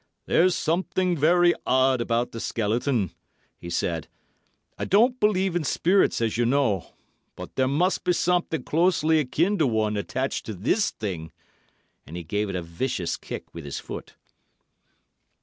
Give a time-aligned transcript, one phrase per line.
[0.25, 3.11] "There's something very odd about the skeleton,"
[3.55, 4.07] he said.
[4.75, 6.95] "I don't believe in spirits, as you know,
[7.35, 11.31] but there must be something closely akin to one attached to this thing,"
[12.07, 14.15] and he gave it a vicious kick with his foot.